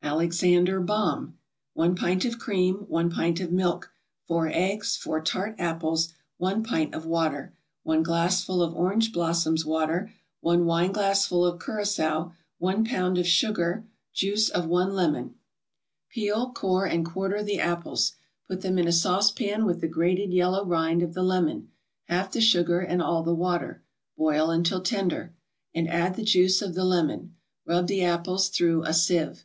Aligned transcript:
ALEXANDER 0.00 0.80
BOMB 0.80 1.34
1 1.74 1.96
pint 1.96 2.24
of 2.24 2.38
cream 2.38 2.76
1 2.88 3.10
pint 3.10 3.40
of 3.40 3.52
milk 3.52 3.92
4 4.26 4.48
eggs 4.50 4.96
4 4.96 5.20
tart 5.20 5.54
apples 5.58 6.14
1 6.38 6.62
pint 6.62 6.94
of 6.94 7.04
water 7.04 7.52
1 7.82 8.02
glassful 8.02 8.62
of 8.62 8.74
orange 8.74 9.12
blossoms 9.12 9.66
water 9.66 10.10
1 10.40 10.64
wineglassful 10.64 11.44
of 11.44 11.58
curaçao 11.60 12.32
1 12.56 12.86
pound 12.86 13.18
of 13.18 13.26
sugar 13.26 13.84
Juice 14.14 14.48
of 14.48 14.64
one 14.66 14.94
lemon 14.94 15.34
Peel, 16.08 16.52
core 16.54 16.86
and 16.86 17.04
quarter 17.04 17.42
the 17.42 17.60
apples; 17.60 18.14
put 18.48 18.62
them 18.62 18.78
in 18.78 18.88
a 18.88 18.92
saucepan 18.92 19.66
with 19.66 19.82
the 19.82 19.88
grated 19.88 20.32
yellow 20.32 20.64
rind 20.64 21.02
of 21.02 21.12
the 21.12 21.22
lemon, 21.22 21.68
half 22.04 22.32
the 22.32 22.40
sugar 22.40 22.80
and 22.80 23.02
all 23.02 23.22
the 23.22 23.34
water; 23.34 23.82
boil 24.16 24.48
until 24.48 24.80
tender, 24.80 25.34
and 25.74 25.86
add 25.86 26.14
the 26.16 26.22
juice 26.24 26.62
of 26.62 26.72
the 26.72 26.82
lemon; 26.86 27.34
rub 27.66 27.88
the 27.88 28.02
apples 28.02 28.48
through 28.48 28.82
a 28.84 28.94
sieve. 28.94 29.44